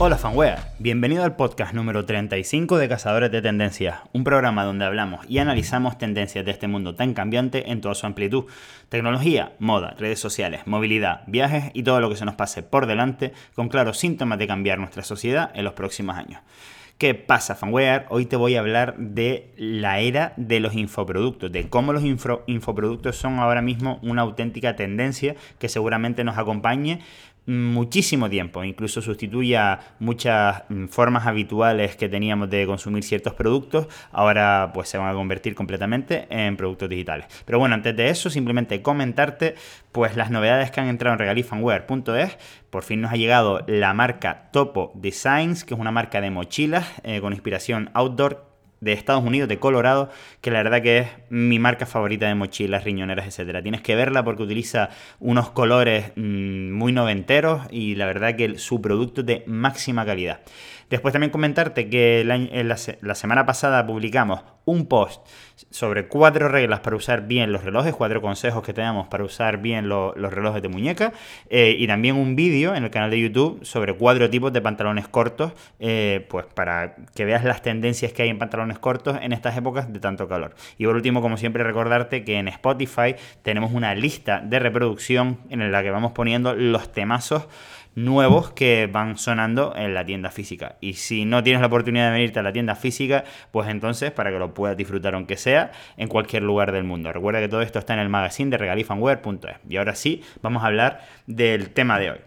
Hola 0.00 0.16
fanware, 0.16 0.60
bienvenido 0.78 1.24
al 1.24 1.34
podcast 1.34 1.74
número 1.74 2.04
35 2.04 2.78
de 2.78 2.88
Cazadores 2.88 3.32
de 3.32 3.42
Tendencias, 3.42 3.98
un 4.12 4.22
programa 4.22 4.62
donde 4.62 4.84
hablamos 4.84 5.28
y 5.28 5.38
analizamos 5.38 5.98
tendencias 5.98 6.44
de 6.44 6.52
este 6.52 6.68
mundo 6.68 6.94
tan 6.94 7.14
cambiante 7.14 7.72
en 7.72 7.80
toda 7.80 7.96
su 7.96 8.06
amplitud. 8.06 8.44
Tecnología, 8.90 9.54
moda, 9.58 9.96
redes 9.98 10.20
sociales, 10.20 10.68
movilidad, 10.68 11.24
viajes 11.26 11.72
y 11.74 11.82
todo 11.82 11.98
lo 11.98 12.08
que 12.10 12.16
se 12.16 12.24
nos 12.24 12.36
pase 12.36 12.62
por 12.62 12.86
delante 12.86 13.32
con 13.56 13.68
claros 13.68 13.98
síntomas 13.98 14.38
de 14.38 14.46
cambiar 14.46 14.78
nuestra 14.78 15.02
sociedad 15.02 15.50
en 15.54 15.64
los 15.64 15.72
próximos 15.72 16.16
años. 16.16 16.42
¿Qué 16.98 17.14
pasa, 17.14 17.54
fanware? 17.54 18.06
Hoy 18.08 18.26
te 18.26 18.34
voy 18.34 18.56
a 18.56 18.58
hablar 18.58 18.96
de 18.98 19.52
la 19.56 20.00
era 20.00 20.32
de 20.36 20.58
los 20.58 20.74
infoproductos, 20.74 21.52
de 21.52 21.68
cómo 21.68 21.92
los 21.92 22.02
infoproductos 22.02 23.14
son 23.14 23.38
ahora 23.38 23.62
mismo 23.62 24.00
una 24.02 24.22
auténtica 24.22 24.74
tendencia 24.74 25.36
que 25.60 25.68
seguramente 25.68 26.24
nos 26.24 26.38
acompañe 26.38 27.00
muchísimo 27.48 28.28
tiempo, 28.28 28.62
incluso 28.62 29.00
sustituya 29.00 29.80
muchas 29.98 30.64
mm, 30.68 30.86
formas 30.86 31.26
habituales 31.26 31.96
que 31.96 32.08
teníamos 32.08 32.50
de 32.50 32.66
consumir 32.66 33.02
ciertos 33.02 33.32
productos, 33.32 33.88
ahora 34.12 34.70
pues 34.74 34.90
se 34.90 34.98
van 34.98 35.08
a 35.08 35.14
convertir 35.14 35.54
completamente 35.54 36.26
en 36.30 36.56
productos 36.58 36.90
digitales. 36.90 37.26
Pero 37.46 37.58
bueno, 37.58 37.74
antes 37.74 37.96
de 37.96 38.10
eso, 38.10 38.28
simplemente 38.28 38.82
comentarte 38.82 39.54
pues 39.92 40.14
las 40.14 40.30
novedades 40.30 40.70
que 40.70 40.80
han 40.80 40.88
entrado 40.88 41.14
en 41.14 41.20
regalifanware.es. 41.20 42.38
Por 42.68 42.82
fin 42.82 43.00
nos 43.00 43.12
ha 43.12 43.16
llegado 43.16 43.64
la 43.66 43.94
marca 43.94 44.50
Topo 44.52 44.92
Designs, 44.94 45.64
que 45.64 45.72
es 45.72 45.80
una 45.80 45.90
marca 45.90 46.20
de 46.20 46.30
mochilas 46.30 46.86
eh, 47.02 47.20
con 47.22 47.32
inspiración 47.32 47.90
outdoor 47.94 48.46
de 48.80 48.92
Estados 48.92 49.24
Unidos, 49.24 49.48
de 49.48 49.58
Colorado, 49.58 50.10
que 50.40 50.50
la 50.50 50.62
verdad 50.62 50.82
que 50.82 50.98
es 50.98 51.08
mi 51.30 51.58
marca 51.58 51.86
favorita 51.86 52.26
de 52.26 52.34
mochilas, 52.34 52.84
riñoneras, 52.84 53.26
etcétera. 53.26 53.62
Tienes 53.62 53.80
que 53.80 53.96
verla 53.96 54.24
porque 54.24 54.42
utiliza 54.42 54.90
unos 55.18 55.50
colores 55.50 56.12
mm, 56.16 56.70
muy 56.72 56.92
noventeros 56.92 57.62
y 57.70 57.94
la 57.94 58.06
verdad 58.06 58.36
que 58.36 58.58
su 58.58 58.80
producto 58.80 59.22
es 59.22 59.26
de 59.26 59.44
máxima 59.46 60.04
calidad. 60.04 60.40
Después 60.90 61.12
también 61.12 61.30
comentarte 61.30 61.90
que 61.90 62.24
la, 62.24 63.14
semana 63.14 63.44
pasada 63.44 63.86
publicamos 63.86 64.40
un 64.68 64.86
post 64.86 65.26
sobre 65.70 66.06
cuatro 66.06 66.48
reglas 66.48 66.80
para 66.80 66.94
usar 66.94 67.26
bien 67.26 67.52
los 67.52 67.64
relojes, 67.64 67.94
cuatro 67.94 68.20
consejos 68.20 68.62
que 68.62 68.72
tenemos 68.72 69.08
para 69.08 69.24
usar 69.24 69.58
bien 69.58 69.88
los 69.88 70.14
relojes 70.14 70.62
de 70.62 70.68
muñeca 70.68 71.12
eh, 71.50 71.74
y 71.78 71.86
también 71.86 72.16
un 72.16 72.36
vídeo 72.36 72.74
en 72.74 72.84
el 72.84 72.90
canal 72.90 73.10
de 73.10 73.20
YouTube 73.20 73.64
sobre 73.64 73.94
cuatro 73.94 74.30
tipos 74.30 74.52
de 74.52 74.60
pantalones 74.60 75.08
cortos, 75.08 75.52
eh, 75.80 76.26
pues 76.28 76.46
para 76.46 76.96
que 77.14 77.24
veas 77.24 77.44
las 77.44 77.62
tendencias 77.62 78.12
que 78.12 78.22
hay 78.22 78.28
en 78.28 78.38
pantalones 78.38 78.78
cortos 78.78 79.18
en 79.20 79.32
estas 79.32 79.56
épocas 79.56 79.92
de 79.92 80.00
tanto 80.00 80.28
calor. 80.28 80.54
Y 80.76 80.84
por 80.84 80.94
último, 80.94 81.22
como 81.22 81.36
siempre, 81.36 81.64
recordarte 81.64 82.24
que 82.24 82.38
en 82.38 82.48
Spotify 82.48 83.14
tenemos 83.42 83.72
una 83.72 83.94
lista 83.94 84.40
de 84.40 84.58
reproducción 84.58 85.38
en 85.50 85.72
la 85.72 85.82
que 85.82 85.90
vamos 85.90 86.12
poniendo 86.12 86.54
los 86.54 86.92
temazos 86.92 87.48
nuevos 88.04 88.50
que 88.50 88.88
van 88.90 89.18
sonando 89.18 89.74
en 89.76 89.94
la 89.94 90.04
tienda 90.04 90.30
física. 90.30 90.76
Y 90.80 90.94
si 90.94 91.24
no 91.24 91.42
tienes 91.42 91.60
la 91.60 91.66
oportunidad 91.66 92.06
de 92.06 92.12
venirte 92.12 92.38
a 92.38 92.42
la 92.42 92.52
tienda 92.52 92.74
física, 92.74 93.24
pues 93.50 93.68
entonces 93.68 94.10
para 94.10 94.30
que 94.30 94.38
lo 94.38 94.54
puedas 94.54 94.76
disfrutar 94.76 95.14
aunque 95.14 95.36
sea 95.36 95.72
en 95.96 96.08
cualquier 96.08 96.42
lugar 96.42 96.72
del 96.72 96.84
mundo. 96.84 97.12
Recuerda 97.12 97.40
que 97.40 97.48
todo 97.48 97.62
esto 97.62 97.78
está 97.78 97.94
en 97.94 98.00
el 98.00 98.08
magazine 98.08 98.50
de 98.50 98.58
regalifanware.es. 98.58 99.56
Y 99.68 99.76
ahora 99.76 99.94
sí, 99.94 100.22
vamos 100.42 100.62
a 100.62 100.66
hablar 100.66 101.00
del 101.26 101.70
tema 101.70 101.98
de 101.98 102.10
hoy. 102.12 102.18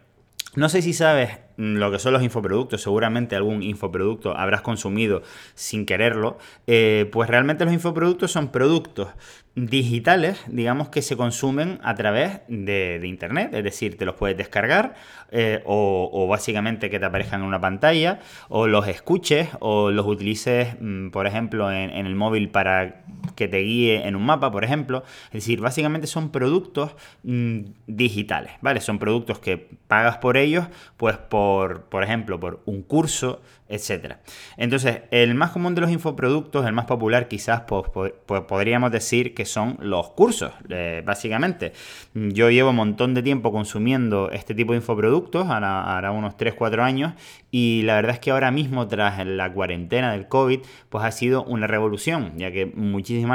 No 0.55 0.67
sé 0.67 0.81
si 0.81 0.93
sabes 0.93 1.39
lo 1.61 1.91
que 1.91 1.99
son 1.99 2.13
los 2.13 2.23
infoproductos, 2.23 2.81
seguramente 2.81 3.35
algún 3.35 3.61
infoproducto 3.61 4.35
habrás 4.35 4.61
consumido 4.61 5.21
sin 5.53 5.85
quererlo, 5.85 6.39
eh, 6.65 7.07
pues 7.11 7.29
realmente 7.29 7.65
los 7.65 7.73
infoproductos 7.73 8.31
son 8.31 8.51
productos 8.51 9.09
digitales, 9.53 10.41
digamos, 10.47 10.89
que 10.89 11.01
se 11.01 11.17
consumen 11.17 11.79
a 11.83 11.93
través 11.95 12.39
de, 12.47 13.01
Internet, 13.03 13.53
es 13.53 13.63
decir, 13.63 13.97
te 13.97 14.05
los 14.05 14.15
puedes 14.15 14.37
descargar 14.37 14.95
eh, 15.29 15.61
o, 15.65 16.27
básicamente 16.27 16.89
que 16.89 16.99
te 16.99 17.05
aparezcan 17.05 17.41
en 17.41 17.47
una 17.47 17.59
pantalla 17.59 18.19
o 18.47 18.67
los 18.67 18.87
escuches 18.87 19.49
o 19.59 19.91
los 19.91 20.07
utilices, 20.07 20.75
mm, 20.79 21.09
por 21.09 21.27
ejemplo, 21.27 21.71
en, 21.71 21.91
el 21.91 22.15
móvil 22.15 22.49
para 22.49 23.03
que 23.41 23.47
te 23.47 23.57
guíe 23.57 24.07
en 24.07 24.15
un 24.15 24.23
mapa, 24.23 24.51
por 24.51 24.63
ejemplo. 24.63 25.03
Es 25.25 25.45
decir, 25.45 25.61
básicamente 25.61 26.05
son 26.05 26.29
productos 26.29 26.95
mm, 27.23 27.61
digitales, 27.87 28.53
¿vale? 28.61 28.81
Son 28.81 28.99
productos 28.99 29.39
que 29.39 29.57
pagas 29.87 30.17
por 30.17 30.37
ellos, 30.37 30.67
pues 30.97 31.17
por 31.17 31.71
por, 31.89 32.03
ejemplo, 32.03 32.39
por 32.39 32.61
un 32.65 32.83
curso, 32.83 33.41
etc. 33.67 34.15
Entonces, 34.57 35.01
el 35.11 35.33
más 35.35 35.51
común 35.51 35.75
de 35.75 35.81
los 35.81 35.91
infoproductos, 35.91 36.65
el 36.65 36.73
más 36.73 36.85
popular 36.85 37.27
quizás, 37.27 37.61
pues, 37.61 38.13
podríamos 38.47 38.91
decir 38.91 39.33
que 39.33 39.45
son 39.45 39.77
los 39.79 40.09
cursos, 40.09 40.51
eh, 40.69 41.01
básicamente. 41.05 41.73
Yo 42.13 42.49
llevo 42.49 42.71
un 42.71 42.75
montón 42.75 43.13
de 43.13 43.23
tiempo 43.23 43.51
consumiendo 43.51 44.29
este 44.31 44.53
tipo 44.53 44.73
de 44.73 44.77
infoproductos, 44.77 45.47
ahora, 45.47 46.11
unos 46.11 46.35
3-4 46.37 46.83
años, 46.83 47.13
y 47.49 47.81
la 47.83 47.95
verdad 47.95 48.13
es 48.13 48.19
que 48.19 48.31
ahora 48.31 48.51
mismo, 48.51 48.87
tras 48.87 49.25
la 49.25 49.51
cuarentena 49.51 50.11
del 50.11 50.27
COVID, 50.27 50.59
pues 50.89 51.03
ha 51.03 51.11
sido 51.11 51.43
una 51.43 51.67
revolución, 51.67 52.33
ya 52.37 52.51
que 52.51 52.65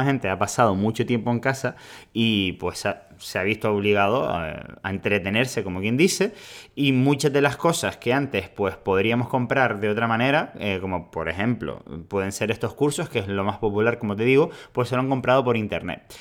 gente 0.03 0.29
ha 0.29 0.37
pasado 0.37 0.75
mucho 0.75 1.05
tiempo 1.05 1.31
en 1.31 1.39
casa 1.39 1.75
y 2.13 2.53
pues 2.53 2.83
se 3.17 3.39
ha 3.39 3.43
visto 3.43 3.71
obligado 3.71 4.29
a, 4.29 4.79
entretenerse, 4.83 5.63
como 5.63 5.81
quien 5.81 5.97
dice, 5.97 6.33
y 6.75 6.91
muchas 6.91 7.33
de 7.33 7.41
las 7.41 7.57
cosas 7.57 7.97
que 7.97 8.13
antes 8.13 8.49
pues 8.49 8.75
podríamos 8.75 9.27
comprar 9.27 9.79
de 9.79 9.89
otra 9.89 10.07
manera, 10.07 10.53
eh, 10.59 10.79
como 10.81 11.11
por 11.11 11.29
ejemplo 11.29 11.83
pueden 12.07 12.31
ser 12.31 12.51
estos 12.51 12.73
cursos, 12.73 13.09
que 13.09 13.19
es 13.19 13.27
lo 13.27 13.43
más 13.43 13.57
popular, 13.57 13.99
como 13.99 14.15
te 14.15 14.23
digo, 14.23 14.49
pues 14.71 14.89
se 14.89 14.95
lo 14.95 15.01
han 15.01 15.09
comprado 15.09 15.43
por 15.43 15.57
internet. 15.57 16.13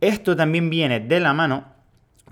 Esto 0.00 0.34
también 0.34 0.70
viene 0.70 1.00
de 1.00 1.20
la 1.20 1.34
mano 1.34 1.80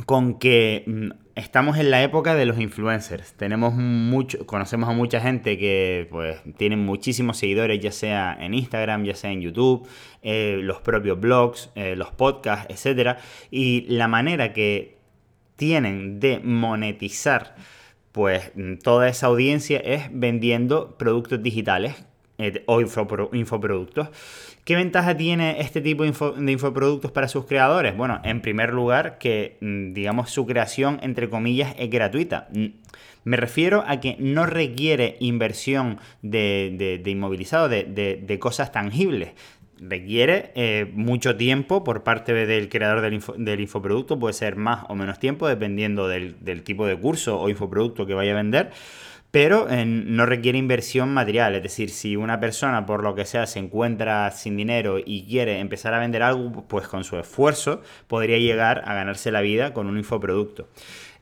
con 0.07 0.39
que 0.39 0.85
mm, 0.87 1.28
estamos 1.39 1.79
en 1.79 1.91
la 1.91 2.03
época 2.03 2.35
de 2.35 2.45
los 2.45 2.59
influencers. 2.59 3.33
Tenemos 3.35 3.73
mucho, 3.75 4.45
conocemos 4.45 4.89
a 4.89 4.93
mucha 4.93 5.21
gente 5.21 5.57
que 5.57 6.09
pues 6.11 6.41
tienen 6.57 6.85
muchísimos 6.85 7.39
seguidores, 7.39 7.81
ya 7.81 7.93
sea 7.93 8.37
en 8.41 8.55
Instagram, 8.55 9.05
ya 9.05 9.15
sea 9.15 9.31
en 9.31 9.41
YouTube, 9.41 9.89
eh, 10.23 10.59
los 10.61 10.81
propios 10.81 11.19
blogs, 11.21 11.71
eh, 11.77 11.95
los 11.97 12.11
podcasts, 12.11 12.87
etc. 12.87 13.19
Y 13.51 13.87
la 13.89 14.09
manera 14.09 14.53
que 14.53 14.99
tienen 15.57 16.21
de 16.21 16.41
monetizar 16.41 17.55
pues 18.13 18.53
toda 18.83 19.09
esa 19.09 19.27
audiencia 19.29 19.79
es 19.79 20.09
vendiendo 20.13 20.97
productos 20.99 21.41
digitales 21.41 21.95
eh, 22.39 22.63
o 22.67 22.81
infoproductos. 22.81 24.09
¿Qué 24.65 24.77
ventaja 24.77 25.17
tiene 25.17 25.61
este 25.61 25.81
tipo 25.81 26.05
de, 26.05 26.53
infoproductos 26.53 27.11
para 27.11 27.27
sus 27.27 27.47
creadores? 27.47 27.97
Bueno, 27.97 28.21
en 28.23 28.41
primer 28.43 28.73
lugar, 28.73 29.19
que 29.19 29.57
mm, 29.61 29.93
digamos 29.93 30.31
su 30.31 30.47
creación, 30.47 31.01
entre 31.03 31.29
comillas, 31.29 31.75
es 31.79 31.91
gratuita. 31.91 32.49
Me 33.25 33.37
refiero 33.37 33.83
a 33.87 33.99
que 33.99 34.17
no 34.21 34.47
requiere 34.47 35.17
inversión 35.19 35.99
de, 36.23 37.03
inmovilizado, 37.05 37.69
de, 37.69 38.39
cosas 38.41 38.71
tangibles 38.71 39.31
requiere 39.81 40.51
eh, 40.57 40.91
mucho 40.93 41.37
tiempo 41.37 41.85
por 41.85 42.03
parte 42.03 42.33
del 42.33 42.69
creador 42.69 43.01
del, 43.01 43.61
infoproducto, 43.61 44.19
puede 44.19 44.35
ser 44.35 44.57
más 44.57 44.85
o 44.89 44.97
menos 44.97 45.21
tiempo 45.21 45.47
dependiendo 45.47 46.09
del, 46.09 46.37
del, 46.41 46.65
tipo 46.65 46.85
de 46.85 46.97
curso 46.97 47.41
o 47.41 47.49
infoproducto 47.49 48.05
que 48.05 48.15
vaya 48.15 48.33
a 48.33 48.37
vender, 48.37 48.73
pero 49.31 49.69
no 49.71 50.27
requiere 50.27 50.59
inversión 50.59 51.13
material. 51.13 51.55
Es 51.55 51.63
decir, 51.63 51.91
si 51.91 52.17
una 52.17 52.41
persona 52.41 52.87
por 52.87 53.03
lo 53.03 53.15
que 53.15 53.25
sea 53.25 53.47
se 53.47 53.59
encuentra 53.59 54.31
sin 54.31 54.57
dinero 54.57 54.99
y 55.05 55.27
quiere 55.27 55.61
empezar 55.61 55.95
a 55.95 55.99
vender 55.99 56.23
algo, 56.23 56.67
pues 56.67 56.89
con 56.89 57.05
su 57.05 57.19
esfuerzo 57.19 57.83
podría 58.07 58.39
llegar 58.39 58.83
a 58.87 58.95
ganarse 58.95 59.31
la 59.31 59.41
vida 59.41 59.73
con 59.73 59.87
un 59.87 59.99
infoproducto. 59.99 60.69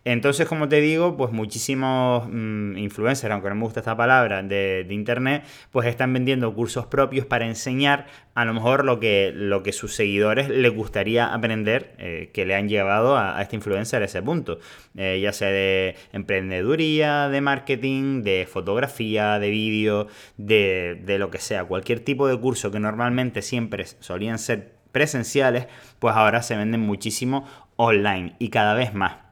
Entonces, 0.06 0.46
como 0.46 0.68
te 0.68 0.80
digo, 0.80 1.16
pues 1.16 1.32
muchísimos 1.32 2.28
mm, 2.30 2.78
influencers, 2.78 3.32
aunque 3.32 3.48
no 3.48 3.56
me 3.56 3.62
gusta 3.62 3.80
esta 3.80 3.96
palabra, 3.96 4.40
de, 4.40 4.86
internet, 4.88 5.42
pues 5.72 5.88
están 5.88 6.12
vendiendo 6.12 6.54
cursos 6.54 6.86
propios 6.86 7.26
para 7.26 7.44
enseñar 7.44 8.06
a 8.36 8.44
lo 8.44 8.54
mejor 8.54 8.84
lo 8.84 9.00
que, 9.00 9.32
lo 9.34 9.64
que 9.64 9.72
sus 9.72 9.96
seguidores 9.96 10.48
les 10.48 10.72
gustaría 10.72 11.34
aprender, 11.34 11.96
eh, 11.98 12.30
que 12.32 12.46
le 12.46 12.54
han 12.54 12.68
llevado 12.68 13.16
a, 13.16 13.42
este 13.42 13.56
influencer 13.56 14.00
a 14.02 14.04
ese 14.04 14.22
punto. 14.22 14.60
Eh, 14.96 15.18
ya 15.20 15.32
sea 15.32 15.48
de 15.48 15.96
emprendeduría, 16.12 17.28
de 17.28 17.40
marketing, 17.40 18.22
de 18.22 18.46
fotografía, 18.48 19.40
de 19.40 19.50
vídeo, 19.50 20.06
de, 20.36 21.02
de 21.04 21.18
lo 21.18 21.32
que 21.32 21.38
sea. 21.38 21.64
Cualquier 21.64 21.98
tipo 21.98 22.28
de 22.28 22.38
curso 22.38 22.70
que 22.70 22.78
normalmente 22.78 23.42
siempre 23.42 23.84
solían 23.98 24.38
ser 24.38 24.76
presenciales, 24.92 25.66
pues 25.98 26.14
ahora 26.14 26.42
se 26.42 26.56
venden 26.56 26.82
muchísimo 26.82 27.44
online 27.74 28.36
y 28.38 28.50
cada 28.50 28.74
vez 28.74 28.94
más 28.94 29.25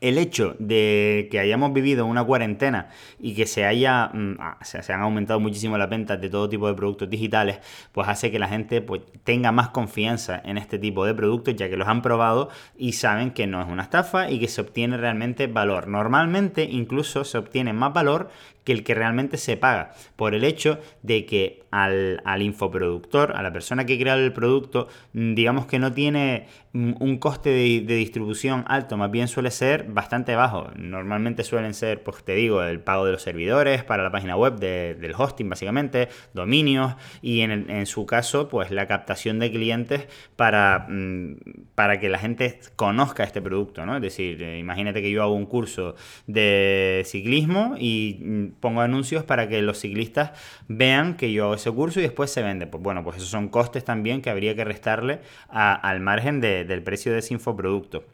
el 0.00 0.18
hecho 0.18 0.56
de 0.58 1.28
que 1.30 1.38
hayamos 1.38 1.72
vivido 1.72 2.06
una 2.06 2.24
cuarentena 2.24 2.88
y 3.18 3.34
que 3.34 3.46
se 3.46 3.64
haya 3.64 4.10
mm, 4.12 4.36
ah, 4.40 4.58
se, 4.62 4.92
han 4.92 5.00
aumentado 5.00 5.40
muchísimo 5.40 5.78
las 5.78 5.88
ventas 5.88 6.20
de 6.20 6.28
todo 6.28 6.48
tipo 6.48 6.68
de 6.68 6.74
productos 6.74 7.08
digitales, 7.08 7.58
pues 7.92 8.08
hace 8.08 8.30
que 8.30 8.38
la 8.38 8.48
gente 8.48 8.80
pues, 8.80 9.02
tenga 9.24 9.52
más 9.52 9.68
confianza 9.70 10.40
en 10.44 10.58
este 10.58 10.78
tipo 10.78 11.04
de 11.06 11.14
productos, 11.14 11.56
ya 11.56 11.68
que 11.68 11.76
los 11.76 11.88
han 11.88 12.02
probado 12.02 12.48
y 12.76 12.92
saben 12.92 13.30
que 13.30 13.46
no 13.46 13.60
es 13.62 13.68
una 13.68 13.82
estafa 13.82 14.30
y 14.30 14.38
que 14.38 14.48
se 14.48 14.60
obtiene 14.60 14.96
realmente 14.96 15.46
valor. 15.46 15.88
Normalmente 15.88 16.64
incluso 16.64 17.24
se 17.24 17.38
obtiene 17.38 17.72
más 17.72 17.92
valor 17.92 18.30
que 18.64 18.72
el 18.72 18.82
que 18.82 18.94
realmente 18.94 19.36
se 19.36 19.56
paga, 19.56 19.92
por 20.16 20.34
el 20.34 20.44
hecho 20.44 20.80
de 21.02 21.26
que 21.26 21.64
al, 21.74 22.42
infoproductor, 22.42 23.32
a 23.36 23.42
la 23.42 23.52
persona 23.52 23.84
que 23.84 23.98
crea 23.98 24.14
el 24.14 24.32
producto, 24.32 24.88
mm, 25.12 25.34
digamos 25.34 25.66
que 25.66 25.80
no 25.80 25.92
tiene 25.92 26.46
mm, 26.72 26.94
un 27.00 27.18
coste 27.18 27.50
de, 27.50 27.94
distribución 27.94 28.64
alto, 28.68 28.96
más 28.96 29.10
bien 29.10 29.26
suele 29.26 29.50
ser 29.50 29.84
bastante 29.88 30.36
bajo. 30.36 30.70
Normalmente 30.76 31.42
suelen 31.42 31.74
ser, 31.74 32.02
pues 32.02 32.22
te 32.22 32.34
digo, 32.34 32.62
el 32.62 32.80
pago 32.80 33.04
de 33.06 33.12
los 33.12 33.22
servidores 33.22 33.82
para 33.82 34.04
la 34.04 34.10
página 34.10 34.36
web 34.36 34.56
del 34.56 35.14
hosting, 35.16 35.48
básicamente, 35.48 36.08
dominios 36.32 36.94
y 37.22 37.40
en, 37.40 37.86
su 37.86 38.06
caso, 38.06 38.48
pues 38.48 38.70
la 38.70 38.86
captación 38.86 39.38
de 39.38 39.50
clientes 39.50 40.06
para, 40.36 40.86
mm, 40.88 41.36
para 41.74 41.98
que 41.98 42.08
la 42.08 42.18
gente 42.18 42.60
conozca 42.76 43.24
este 43.24 43.42
producto, 43.42 43.84
¿no? 43.84 43.96
Es 43.96 44.02
decir, 44.02 44.42
eh, 44.42 44.58
imagínate 44.58 45.02
que 45.02 45.10
yo 45.10 45.22
hago 45.22 45.34
un 45.34 45.46
curso 45.46 45.96
de 46.26 47.02
ciclismo 47.04 47.74
y 47.78 48.52
pongo 48.60 48.80
anuncios 48.80 49.24
para 49.24 49.48
que 49.48 49.62
los 49.62 49.78
ciclistas 49.78 50.32
vean 50.68 51.16
que 51.16 51.32
yo 51.32 51.44
hago 51.44 51.54
ese 51.54 51.70
curso 51.70 52.00
y 52.00 52.02
después 52.02 52.30
se 52.30 52.42
vende. 52.42 52.66
Pues 52.66 52.82
bueno, 52.82 53.02
pues 53.04 53.16
esos 53.16 53.28
son 53.28 53.48
costes 53.48 53.84
también 53.84 54.22
que 54.22 54.30
habría 54.30 54.54
que 54.54 54.64
restarle 54.64 55.20
al 55.48 56.00
margen 56.00 56.40
del 56.40 56.82
precio 56.82 57.12
de 57.12 57.18
ese 57.18 57.34
infoproducto. 57.34 58.04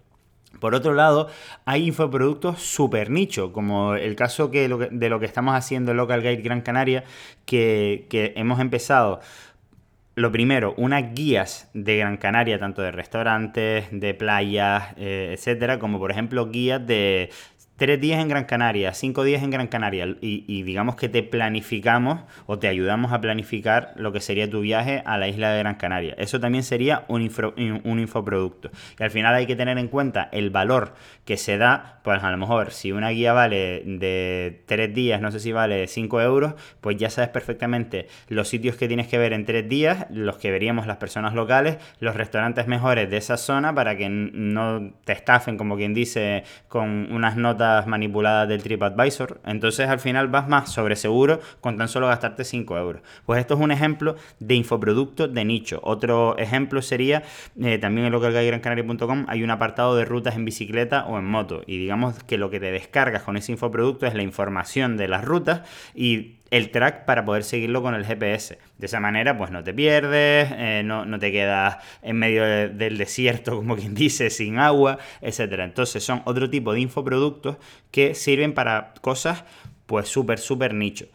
Por 0.59 0.75
otro 0.75 0.95
lado, 0.95 1.29
hay 1.65 1.87
infoproductos 1.87 2.61
super 2.61 3.09
nicho, 3.11 3.53
como 3.53 3.95
el 3.95 4.17
caso 4.17 4.51
que, 4.51 4.69
de 4.69 5.09
lo 5.09 5.21
que 5.21 5.27
estamos 5.27 5.55
haciendo 5.55 5.93
en 5.93 5.97
Local 5.97 6.23
Guide 6.23 6.43
Gran 6.43 6.61
Canaria, 6.61 7.05
que, 7.47 8.07
hemos 8.37 8.61
empezado 8.61 9.21
lo 10.17 10.33
primero, 10.33 10.75
unas 10.77 11.15
guías 11.15 11.71
de 11.73 11.97
Gran 11.99 12.17
Canaria, 12.19 12.59
tanto 12.59 12.83
de 12.83 12.91
restaurantes, 12.91 13.87
de 13.91 14.13
playas, 14.13 14.93
eh, 14.99 15.31
etcétera, 15.33 15.79
como 15.79 15.99
por 15.99 16.11
ejemplo 16.11 16.51
guías 16.51 16.85
de 16.85 17.31
tres 17.81 17.99
días 17.99 18.21
en 18.21 18.29
Gran 18.29 18.45
Canaria, 18.45 18.93
cinco 18.93 19.25
días 19.25 19.43
en 19.43 19.49
Gran 19.49 19.67
Canaria 19.67 20.15
y, 20.21 20.63
digamos 20.65 20.97
que 20.97 21.09
te 21.09 21.23
planificamos 21.23 22.21
o 22.45 22.59
te 22.59 22.69
ayudamos 22.69 23.11
a 23.15 23.23
planificar 23.23 23.95
lo 23.97 24.13
que 24.13 24.21
sería 24.21 24.51
tu 24.51 24.61
viaje 24.61 25.03
a 25.07 25.17
la 25.17 25.29
isla 25.29 25.51
de 25.51 25.61
Gran 25.61 25.77
Canaria. 25.77 26.15
Eso 26.19 26.39
también 26.39 26.63
sería 26.63 27.07
un, 27.09 27.23
un 27.85 27.99
infoproducto. 27.99 28.71
Y 28.99 29.03
al 29.03 29.11
final 29.11 29.35
hay 29.35 29.47
que 29.47 29.57
tener 29.57 29.79
en 29.79 29.89
cuenta 29.89 30.29
el 30.31 30.51
valor 30.51 30.93
que 31.25 31.39
se 31.39 31.57
da, 31.57 32.01
pues 32.05 32.23
a 32.23 32.31
lo 32.31 32.37
mejor 32.37 32.73
si 32.73 32.93
una 32.93 33.09
guía 33.09 33.33
vale 33.33 33.83
de 33.87 34.63
tres 34.67 34.93
días, 34.93 35.23
no 35.23 35.33
sé 35.33 35.41
si 35.41 35.51
vale 35.51 35.87
cinco 35.87 36.21
euros, 36.21 36.57
pues 36.83 36.99
ya 36.99 37.09
sabes 37.09 37.31
perfectamente 37.31 38.09
los 38.29 38.49
sitios 38.49 38.77
que 38.77 38.89
tienes 38.89 39.07
que 39.09 39.17
ver 39.17 39.33
en 39.33 39.47
tres 39.47 39.67
días, 39.67 40.05
los 40.11 40.37
que 40.37 40.51
veríamos 40.51 40.87
las 40.87 40.99
personas 40.99 41.33
locales, 41.33 41.79
los 41.99 42.15
restaurantes 42.15 42.67
mejores 42.67 43.09
de 43.09 43.17
esa 43.17 43.39
zona 43.39 43.75
para 43.75 43.97
que 43.97 44.11
no 44.11 44.93
te 45.05 45.15
estafen, 45.15 45.57
como 45.57 45.77
quien 45.77 45.95
dice, 45.95 46.45
con 46.69 47.11
unas 47.11 47.37
notas 47.37 47.70
manipuladas 47.87 48.49
del 48.49 48.63
TripAdvisor. 48.63 49.41
Entonces 49.45 49.89
al 49.89 50.01
final 50.01 50.29
vas 50.29 50.49
más 50.49 50.73
sobre 50.73 50.97
seguro 50.97 51.41
con 51.61 51.77
tan 51.77 51.89
solo 51.89 52.07
gastarte 52.07 52.45
5 52.45 52.79
euros. 52.79 53.03
Pues 53.27 53.41
esto 53.41 53.55
es 53.55 53.61
un 53.61 53.71
ejemplo 53.71 54.17
de 54.39 54.55
infoproducto 54.55 55.29
de 55.29 55.45
nicho. 55.45 55.81
Otro 55.83 56.37
ejemplo 56.39 56.83
sería 56.83 57.23
eh, 57.61 57.79
también 57.79 58.07
en 58.07 58.13
localguidegrancanaria.com 58.13 59.27
hay 59.29 59.43
un 59.43 59.51
apartado 59.51 59.97
de 59.97 60.05
rutas 60.05 60.37
en 60.37 60.45
bicicleta 60.45 61.07
o 61.07 61.19
en 61.19 61.25
moto. 61.25 61.63
Y 61.67 61.79
digamos 61.79 62.23
que 62.25 62.39
lo 62.39 62.51
que 62.51 62.61
te 62.61 62.73
descargas 62.73 63.23
con 63.23 63.37
ese 63.37 63.53
infoproducto 63.53 64.07
es 64.07 64.15
la 64.15 64.23
información 64.23 64.97
de 64.97 65.09
las 65.09 65.25
rutas 65.25 65.63
y 65.95 66.40
el 66.51 66.71
track 66.71 67.05
para 67.05 67.25
poder 67.25 67.45
seguirlo 67.45 67.83
con 67.83 67.95
el 67.95 68.05
GPS. 68.05 68.59
De 68.79 68.87
esa 68.87 69.01
manera, 69.01 69.37
pues 69.39 69.51
no 69.51 69.63
te 69.63 69.73
pierdes, 69.73 70.49
eh, 70.53 70.83
no, 70.85 71.19
te 71.19 71.33
quedas 71.33 71.79
en 72.03 72.17
medio 72.17 72.45
del 72.45 72.99
desierto, 72.99 73.57
como 73.57 73.77
quien 73.77 73.95
dice, 73.95 74.31
sin 74.31 74.59
agua, 74.59 74.99
etc. 75.21 75.61
Entonces 75.61 76.03
son 76.03 76.23
otro 76.25 76.51
tipo 76.51 76.73
de 76.73 76.81
infoproductos 76.81 77.57
que 77.91 78.15
sirven 78.15 78.53
para 78.53 78.95
cosas 79.01 79.45
pues 79.87 80.09
súper, 80.09 80.39
súper 80.39 80.75
nicho. 80.75 81.07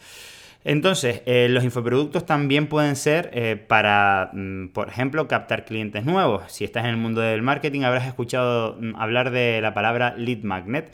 Entonces, 0.65 1.21
eh, 1.27 1.47
los 1.47 1.63
infoproductos 1.63 2.25
también 2.25 2.65
pueden 2.65 2.95
ser 2.95 3.29
eh, 3.33 3.55
para, 3.55 4.31
mm, 4.33 4.69
por 4.69 4.89
ejemplo, 4.89 5.27
captar 5.27 5.63
clientes 5.63 6.05
nuevos. 6.05 6.51
Si 6.51 6.63
estás 6.63 6.85
en 6.85 6.89
el 6.89 6.97
mundo 6.97 7.21
del 7.21 7.43
marketing, 7.43 7.81
habrás 7.81 8.07
escuchado 8.07 8.75
mm, 8.79 8.95
hablar 8.95 9.29
de 9.29 9.61
la 9.61 9.75
palabra 9.75 10.15
lead 10.17 10.39
magnet. 10.39 10.91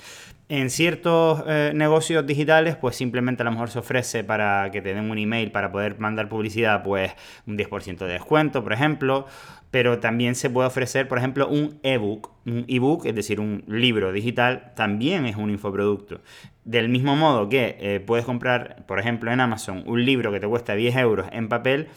En 0.53 0.69
ciertos 0.69 1.45
eh, 1.48 1.71
negocios 1.74 2.27
digitales, 2.27 2.75
pues 2.75 2.98
simplemente 2.98 3.42
a 3.42 3.45
lo 3.45 3.51
mejor 3.51 3.69
se 3.69 3.80
ofrece 3.80 4.25
para 4.25 4.69
que 4.69 4.81
te 4.81 4.94
den 4.94 5.09
un 5.09 5.18
email 5.18 5.50
para 5.50 5.71
poder 5.71 5.98
mandar 5.98 6.27
publicidad, 6.27 6.83
pues 6.83 7.13
un 7.48 7.57
10% 7.57 8.00
de 8.00 8.12
descuento, 8.12 8.62
por 8.62 8.74
ejemplo. 8.74 9.27
Pero 9.71 10.00
también 10.00 10.35
se 10.35 10.50
puede 10.50 10.68
ofrecer, 10.68 11.07
por 11.07 11.18
ejemplo, 11.18 11.47
un 11.47 11.79
ebook. 11.81 12.31
Un 12.45 12.65
ebook, 12.68 13.06
es 13.06 13.15
decir, 13.15 13.39
un 13.39 13.63
libro 13.68 14.12
digital, 14.12 14.73
también 14.75 15.25
es 15.25 15.38
un 15.38 15.50
infoproducto. 15.50 16.21
Del 16.65 16.89
mismo 16.89 17.15
modo 17.15 17.50
que 17.50 17.77
eh, 17.79 18.00
puedes 18.00 18.25
comprar, 18.25 18.85
por 18.85 19.00
ejemplo, 19.00 19.31
en 19.31 19.39
Amazon, 19.39 19.83
un 19.88 20.06
libro 20.06 20.31
que 20.31 20.39
te 20.39 20.47
cuesta 20.47 20.75
10 20.75 20.95
euros 20.97 21.27
en 21.31 21.47
papel, 21.47 21.88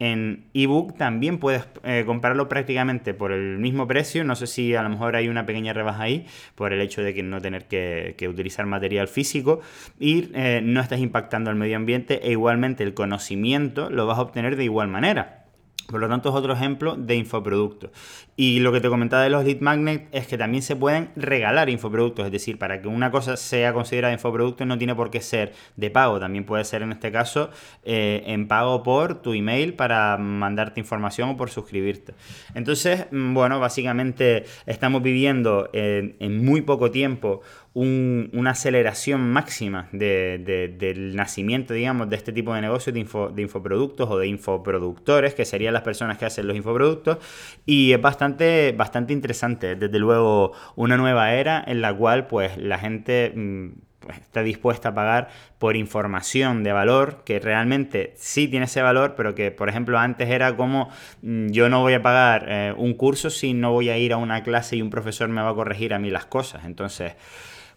en 0.00 0.46
ebook 0.54 0.96
también 0.96 1.38
puedes 1.38 1.68
eh, 1.84 2.02
comprarlo 2.04 2.48
prácticamente 2.48 3.14
por 3.14 3.30
el 3.30 3.58
mismo 3.58 3.86
precio. 3.86 4.24
No 4.24 4.34
sé 4.34 4.46
si 4.46 4.74
a 4.74 4.82
lo 4.82 4.88
mejor 4.88 5.14
hay 5.14 5.28
una 5.28 5.46
pequeña 5.46 5.72
rebaja 5.72 6.02
ahí 6.02 6.26
por 6.56 6.72
el 6.72 6.80
hecho 6.80 7.02
de 7.02 7.14
que 7.14 7.22
no 7.22 7.40
tener 7.40 7.66
que, 7.66 8.16
utilizar 8.28 8.66
material 8.66 9.06
físico 9.06 9.60
y 10.00 10.30
eh, 10.34 10.60
no 10.64 10.80
estás 10.80 10.98
impactando 10.98 11.50
al 11.50 11.56
medio 11.56 11.76
ambiente 11.76 12.26
e 12.26 12.32
igualmente 12.32 12.82
el 12.82 12.94
conocimiento 12.94 13.90
lo 13.90 14.06
vas 14.06 14.18
a 14.18 14.22
obtener 14.22 14.56
de 14.56 14.64
igual 14.64 14.88
manera. 14.88 15.43
Por 15.88 16.00
lo 16.00 16.08
tanto, 16.08 16.30
es 16.30 16.34
otro 16.34 16.52
ejemplo 16.52 16.96
de 16.96 17.16
infoproductos. 17.16 17.90
Y 18.36 18.60
lo 18.60 18.72
que 18.72 18.80
te 18.80 18.88
comentaba 18.88 19.22
de 19.22 19.30
los 19.30 19.44
lead 19.44 19.60
magnets 19.60 20.06
es 20.12 20.26
que 20.26 20.38
también 20.38 20.62
se 20.62 20.76
pueden 20.76 21.10
regalar 21.14 21.70
infoproductos. 21.70 22.26
Es 22.26 22.32
decir, 22.32 22.58
para 22.58 22.80
que 22.80 22.88
una 22.88 23.10
cosa 23.10 23.36
sea 23.36 23.72
considerada 23.72 24.12
infoproducto 24.12 24.64
no 24.64 24.78
tiene 24.78 24.94
por 24.94 25.10
qué 25.10 25.20
ser 25.20 25.52
de 25.76 25.90
pago. 25.90 26.18
También 26.18 26.44
puede 26.44 26.64
ser 26.64 26.82
en 26.82 26.92
este 26.92 27.12
caso 27.12 27.50
eh, 27.84 28.22
en 28.26 28.48
pago 28.48 28.82
por 28.82 29.22
tu 29.22 29.34
email 29.34 29.74
para 29.74 30.16
mandarte 30.16 30.80
información 30.80 31.30
o 31.30 31.36
por 31.36 31.50
suscribirte. 31.50 32.14
Entonces, 32.54 33.06
mm, 33.10 33.34
bueno, 33.34 33.60
básicamente 33.60 34.44
estamos 34.66 35.02
viviendo 35.02 35.68
en 35.72 36.44
muy 36.44 36.62
poco 36.62 36.90
tiempo 36.90 37.42
una 37.74 38.50
aceleración 38.50 39.32
máxima 39.32 39.88
del 39.90 41.16
nacimiento, 41.16 41.74
digamos, 41.74 42.08
de 42.08 42.16
este 42.16 42.32
tipo 42.32 42.54
de 42.54 42.60
negocios 42.60 42.94
de, 42.94 43.00
info, 43.00 43.30
de 43.30 43.42
infoproductos 43.42 44.08
o 44.08 44.18
de 44.18 44.28
infoproductores, 44.28 45.34
que 45.34 45.44
serían 45.44 45.74
las 45.74 45.82
personas 45.82 46.16
que 46.16 46.24
hacen 46.24 46.46
los 46.46 46.56
infoproductos, 46.56 47.18
y 47.66 47.92
es 47.92 48.00
bastante, 48.00 48.72
bastante 48.72 49.12
interesante, 49.12 49.74
desde 49.74 49.98
luego, 49.98 50.52
una 50.76 50.96
nueva 50.96 51.34
era 51.34 51.64
en 51.66 51.80
la 51.80 51.92
cual 51.92 52.28
pues 52.28 52.56
la 52.56 52.78
gente 52.78 53.32
mm, 53.34 53.70
pues, 54.04 54.18
está 54.18 54.42
dispuesta 54.42 54.90
a 54.90 54.94
pagar 54.94 55.28
por 55.58 55.76
información 55.76 56.62
de 56.62 56.72
valor 56.72 57.22
que 57.24 57.40
realmente 57.40 58.12
sí 58.16 58.48
tiene 58.48 58.66
ese 58.66 58.82
valor, 58.82 59.14
pero 59.16 59.34
que 59.34 59.50
por 59.50 59.68
ejemplo 59.68 59.98
antes 59.98 60.28
era 60.28 60.56
como 60.56 60.90
mm, 61.22 61.48
yo 61.48 61.68
no 61.68 61.80
voy 61.80 61.94
a 61.94 62.02
pagar 62.02 62.46
eh, 62.48 62.74
un 62.76 62.94
curso 62.94 63.30
si 63.30 63.54
no 63.54 63.72
voy 63.72 63.88
a 63.88 63.96
ir 63.96 64.12
a 64.12 64.18
una 64.18 64.42
clase 64.42 64.76
y 64.76 64.82
un 64.82 64.90
profesor 64.90 65.28
me 65.28 65.42
va 65.42 65.50
a 65.50 65.54
corregir 65.54 65.94
a 65.94 65.98
mí 65.98 66.10
las 66.10 66.26
cosas. 66.26 66.64
Entonces, 66.66 67.14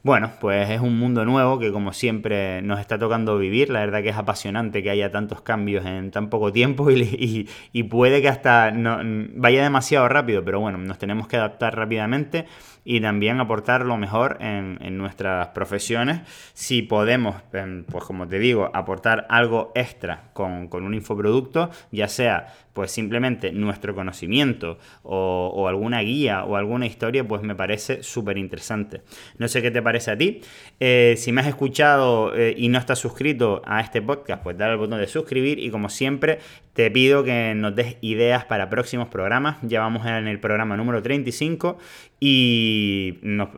bueno, 0.07 0.31
pues 0.39 0.69
es 0.69 0.79
un 0.79 0.97
mundo 0.97 1.25
nuevo 1.25 1.59
que 1.59 1.69
como 1.73 1.91
siempre 1.91 2.61
nos 2.61 2.79
está 2.79 2.97
tocando 2.97 3.37
vivir. 3.37 3.69
La 3.69 3.81
verdad 3.81 4.01
que 4.01 4.07
es 4.07 4.15
apasionante 4.15 4.81
que 4.81 4.89
haya 4.89 5.11
tantos 5.11 5.41
cambios 5.41 5.85
en 5.85 6.11
tan 6.11 6.29
poco 6.29 6.53
tiempo 6.53 6.89
y, 6.89 7.49
puede 7.89 8.21
que 8.21 8.29
hasta 8.29 8.71
no, 8.71 8.99
vaya 9.35 9.61
demasiado 9.63 10.07
rápido, 10.07 10.45
pero 10.45 10.61
bueno, 10.61 10.77
nos 10.77 10.97
tenemos 10.97 11.27
que 11.27 11.35
adaptar 11.35 11.75
rápidamente 11.75 12.45
y 12.89 13.01
también 13.01 13.41
aportar 13.41 13.85
lo 13.85 13.97
mejor 13.97 14.37
en, 14.39 14.97
nuestras 14.97 15.49
profesiones. 15.49 16.21
Si 16.53 16.83
podemos, 16.83 17.35
em, 17.51 17.83
pues 17.83 18.05
como 18.05 18.29
te 18.29 18.39
digo, 18.39 18.71
aportar 18.73 19.27
algo 19.29 19.73
extra 19.75 20.29
con, 20.31 20.69
con 20.69 20.85
un 20.85 20.93
infoproducto, 20.93 21.69
ya 21.91 22.07
sea 22.07 22.47
pues 22.77 22.91
simplemente 22.91 23.51
nuestro 23.51 23.95
conocimiento 23.95 24.77
o, 25.01 25.67
alguna 25.67 26.01
guía 26.01 26.43
o 26.43 26.57
alguna 26.57 26.85
historia, 26.85 27.27
pues 27.27 27.41
me 27.41 27.55
parece 27.55 28.03
súper 28.03 28.37
interesante. 28.37 29.01
No 29.39 29.47
sé 29.47 29.63
qué 29.63 29.71
te 29.71 29.81
parece 29.81 30.11
a 30.11 30.15
ti. 30.15 30.41
Eh, 30.79 31.15
si 31.17 31.31
me 31.31 31.41
has 31.41 31.47
escuchado 31.47 32.35
eh, 32.35 32.53
y 32.55 32.69
no 32.69 32.77
estás 32.77 32.99
suscrito 32.99 33.63
a 33.65 33.81
este 33.81 34.03
podcast, 34.03 34.43
pues 34.43 34.59
dale 34.59 34.73
al 34.73 34.77
botón 34.77 34.99
de 34.99 35.07
suscribir 35.07 35.57
y 35.57 35.71
como 35.71 35.89
siempre 35.89 36.37
te 36.73 36.91
pido 36.91 37.23
que 37.23 37.55
nos 37.55 37.75
des 37.75 37.97
ideas 38.01 38.45
para 38.45 38.69
próximos 38.69 39.07
programas. 39.07 39.57
Ya 39.63 39.79
vamos 39.79 40.05
en 40.05 40.27
el 40.27 40.39
programa 40.39 40.77
número 40.77 41.01
35 41.01 41.79
y 42.19 42.76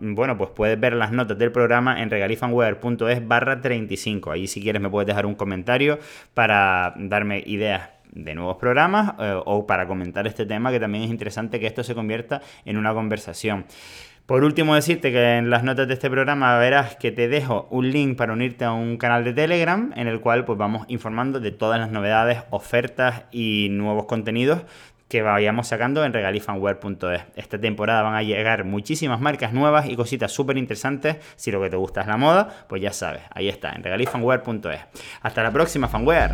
bueno, 0.02 0.38
pues 0.38 0.52
puedes 0.56 0.80
ver 0.80 0.94
las 0.94 1.12
notas 1.12 1.38
del 1.38 1.52
programa 1.52 2.02
en 2.02 2.10
regalifanwear.es 2.10 3.28
barra 3.28 3.62
35. 3.62 4.32
Ahí 4.32 4.48
si 4.48 4.62
quieres 4.62 4.82
me 4.82 4.90
puedes 4.90 5.08
dejar 5.08 5.26
un 5.26 5.36
comentario 5.36 6.00
para 6.34 6.94
darme 6.98 7.44
ideas 7.46 7.90
de 8.12 8.34
nuevos 8.36 8.58
programas 8.58 9.14
eh, 9.20 9.40
o 9.46 9.68
para 9.68 9.88
comentar 9.88 10.26
este 10.28 10.46
tema 10.46 10.72
que 10.72 10.80
también 10.80 11.04
es 11.04 11.10
interesante 11.10 11.60
que 11.60 11.68
esto 11.68 11.84
se 11.84 11.96
convierta 11.96 12.42
en 12.66 12.78
una 12.78 12.94
conversación. 12.94 13.66
Por 14.26 14.44
último, 14.44 14.76
decirte 14.76 15.12
que 15.12 15.38
en 15.38 15.50
las 15.50 15.64
notas 15.64 15.88
de 15.88 15.96
este 15.96 16.08
programa 16.08 16.56
verás 16.60 16.96
que 16.98 17.12
te 17.12 17.28
dejo 17.28 17.68
un 17.72 17.90
link 17.90 18.16
para 18.16 18.34
unirte 18.34 18.64
a 18.64 18.74
un 18.74 18.98
canal 18.98 19.24
de 19.24 19.34
Telegram 19.34 19.92
en 19.96 20.08
el 20.08 20.20
cual 20.20 20.46
pues 20.46 20.56
vamos 20.56 20.86
informando 20.88 21.40
de 21.40 21.52
todas 21.52 21.80
las 21.80 21.90
novedades, 21.90 22.44
ofertas 22.52 23.24
y 23.32 23.70
nuevos 23.72 24.06
contenidos 24.06 24.62
que 25.10 25.24
vayamos 25.24 25.68
sacando 25.68 26.06
en 26.06 26.14
regalifanware.es. 26.14 27.24
Esta 27.36 27.60
temporada 27.60 28.04
van 28.04 28.16
a 28.16 28.24
llegar 28.24 28.64
muchísimas 28.64 29.20
marcas 29.20 29.52
nuevas 29.52 29.88
y 29.88 29.96
cositas 29.96 30.32
súper 30.32 30.58
interesantes. 30.58 31.18
Si 31.36 31.52
lo 31.52 31.62
que 31.62 31.70
te 31.70 31.76
gusta 31.76 32.02
es 32.02 32.08
la 32.08 32.18
moda, 32.18 32.66
pues 32.70 32.82
ya 32.82 32.94
sabes, 32.94 33.24
ahí 33.32 33.50
está, 33.50 33.74
en 33.74 33.84
regalifanware.es. 33.84 34.82
Hasta 35.22 35.44
la 35.44 35.52
próxima, 35.52 35.88
fanware. 35.88 36.34